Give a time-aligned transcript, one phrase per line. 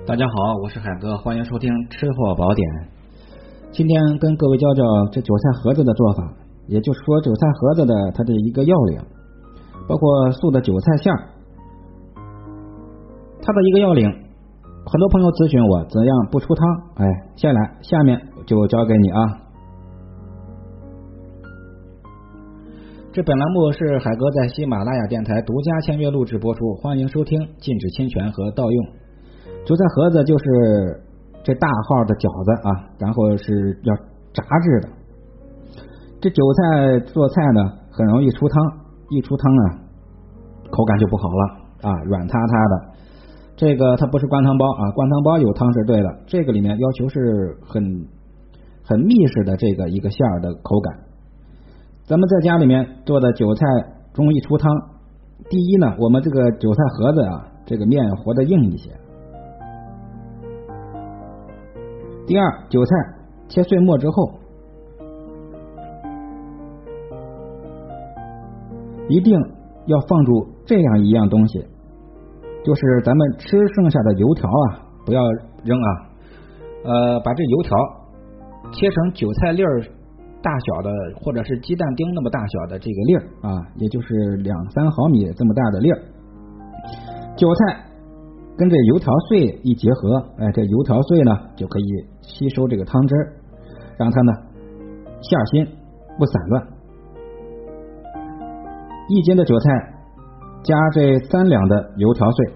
[0.00, 2.66] 大家好，我是海哥，欢迎收听吃货宝典。
[3.70, 6.34] 今天跟各位教教这韭菜盒子的做法，
[6.66, 9.00] 也就是说韭菜盒子的它的一个要领，
[9.86, 11.18] 包括素的韭菜馅儿，
[13.40, 14.10] 它的一个要领。
[14.10, 16.66] 很多朋友咨询我怎样不出汤，
[16.96, 17.06] 哎，
[17.36, 19.20] 下来下面就教给你啊。
[23.12, 29.01] 这本栏目是海哥在喜马拉雅电台独家签约录制播出，欢迎收听，禁止侵权和盗用。
[29.64, 31.02] 韭菜盒子就是
[31.44, 33.94] 这大号的饺子啊，然后是要
[34.32, 34.88] 炸制的。
[36.20, 38.54] 这韭菜做菜呢，很容易出汤，
[39.10, 39.62] 一出汤啊，
[40.70, 41.42] 口感就不好了
[41.82, 42.74] 啊，软塌塌的。
[43.54, 47.82] 这个它不是灌汤包啊，灌汤包有汤是对的，这个里面要求是很
[48.82, 50.94] 很密实的这个一个馅儿的口感。
[52.04, 53.64] 咱们在家里面做的韭菜
[54.14, 54.68] 容易出汤，
[55.48, 58.90] 第一呢，我们这个韭菜盒子啊，这个面和的硬一些。
[62.24, 62.96] 第二，韭菜
[63.48, 64.30] 切碎末之后，
[69.08, 69.36] 一定
[69.86, 71.58] 要放入这样一样东西，
[72.64, 75.20] 就是咱们吃剩下的油条啊，不要
[75.64, 75.90] 扔啊，
[76.84, 77.76] 呃，把这油条
[78.72, 79.80] 切成韭菜粒儿
[80.40, 85.98] 大小的，或者是鸡蛋丁那么大小的这个粒儿啊，也就是两三毫米这么大的粒儿，
[87.36, 87.91] 韭菜。
[88.56, 91.84] 跟这油条碎一结合，哎，这油条碎呢就可以
[92.20, 93.32] 吸收这个汤汁儿，
[93.98, 94.32] 让它呢
[95.22, 95.66] 馅心
[96.18, 96.62] 不散乱。
[99.08, 99.70] 一斤的韭菜
[100.62, 102.46] 加这三两的油条碎，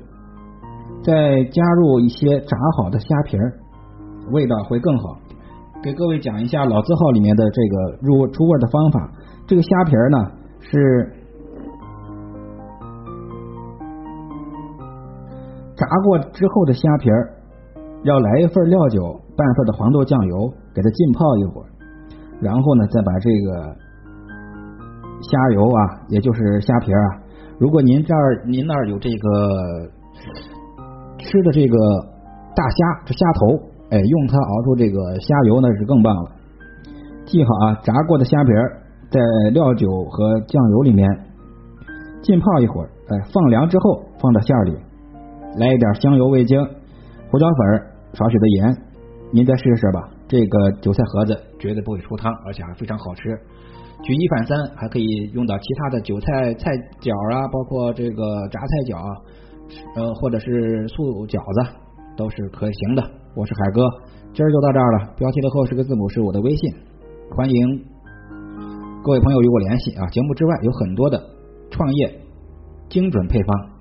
[1.02, 3.54] 再加入一些炸好的虾皮儿，
[4.32, 5.18] 味道会更好。
[5.82, 9.12] 给各位讲一下老字号里面的这个入出味的方法，
[9.46, 10.18] 这个虾皮儿呢
[10.60, 11.12] 是。
[15.76, 17.36] 炸过之后的虾皮儿，
[18.02, 21.68] 要来一份料酒，半份的黄豆酱油，给它浸泡一会儿，
[22.40, 23.76] 然后呢，再把这个
[25.20, 27.20] 虾油啊，也就是虾皮儿啊，
[27.58, 29.90] 如果您这儿您那儿有这个
[31.18, 31.76] 吃的这个
[32.54, 33.46] 大虾，这虾头，
[33.90, 36.30] 哎，用它熬出这个虾油那是更棒了。
[37.26, 38.80] 记好啊，炸过的虾皮儿
[39.10, 39.20] 在
[39.52, 41.06] 料酒和酱油里面
[42.22, 44.78] 浸泡一会儿，哎，放凉之后放到馅儿里。
[45.58, 46.58] 来一点香油、味精、
[47.30, 48.76] 胡椒粉，少许的盐，
[49.32, 50.10] 您再试试吧。
[50.28, 53.22] 这个韭菜盒子绝对不会出汤，而且还非常好吃。
[54.02, 56.70] 举一反三，还可以用到其他的韭菜菜
[57.00, 58.98] 饺啊，包括这个炸菜饺，
[59.94, 61.72] 呃，或者是素饺子，
[62.16, 63.02] 都是可行的。
[63.34, 63.80] 我是海哥，
[64.34, 65.14] 今儿就到这儿了。
[65.16, 66.74] 标题的后十个字母是我的微信，
[67.34, 67.56] 欢迎
[69.02, 70.04] 各位朋友与我联系啊。
[70.08, 71.18] 节目之外有很多的
[71.70, 72.20] 创业
[72.90, 73.75] 精准配方。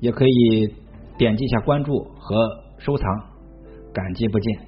[0.00, 0.74] 也可以
[1.16, 2.36] 点击一下关注和
[2.78, 3.04] 收藏，
[3.92, 4.67] 感激不尽。